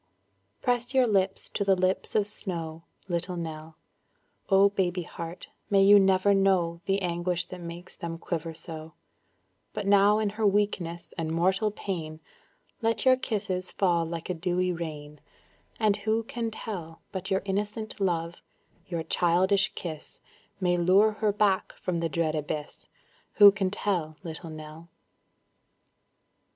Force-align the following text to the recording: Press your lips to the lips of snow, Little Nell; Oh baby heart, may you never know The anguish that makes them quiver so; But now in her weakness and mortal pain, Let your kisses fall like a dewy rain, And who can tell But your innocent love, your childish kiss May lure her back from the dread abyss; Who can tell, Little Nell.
Press 0.63 0.95
your 0.95 1.05
lips 1.05 1.47
to 1.51 1.63
the 1.63 1.75
lips 1.75 2.15
of 2.15 2.25
snow, 2.25 2.85
Little 3.07 3.37
Nell; 3.37 3.77
Oh 4.49 4.69
baby 4.69 5.03
heart, 5.03 5.49
may 5.69 5.83
you 5.83 5.99
never 5.99 6.33
know 6.33 6.81
The 6.85 7.03
anguish 7.03 7.45
that 7.49 7.61
makes 7.61 7.95
them 7.95 8.17
quiver 8.17 8.55
so; 8.55 8.95
But 9.73 9.85
now 9.85 10.17
in 10.17 10.31
her 10.31 10.47
weakness 10.47 11.13
and 11.19 11.31
mortal 11.31 11.69
pain, 11.69 12.19
Let 12.81 13.05
your 13.05 13.15
kisses 13.15 13.71
fall 13.71 14.03
like 14.03 14.27
a 14.27 14.33
dewy 14.33 14.73
rain, 14.73 15.19
And 15.79 15.97
who 15.97 16.23
can 16.23 16.49
tell 16.49 17.03
But 17.11 17.29
your 17.29 17.43
innocent 17.45 17.99
love, 18.01 18.37
your 18.87 19.03
childish 19.03 19.71
kiss 19.75 20.19
May 20.59 20.77
lure 20.77 21.11
her 21.11 21.31
back 21.31 21.73
from 21.73 21.99
the 21.99 22.09
dread 22.09 22.33
abyss; 22.33 22.87
Who 23.33 23.51
can 23.51 23.69
tell, 23.69 24.17
Little 24.23 24.49
Nell. 24.49 24.89